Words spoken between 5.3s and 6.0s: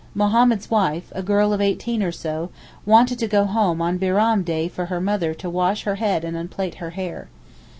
to wash her